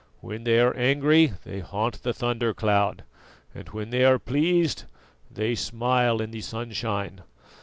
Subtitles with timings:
[0.19, 3.03] When they are angry they haunt the thunder cloud,
[3.53, 4.85] and when they are pleased
[5.29, 7.21] they smile in the sunshine.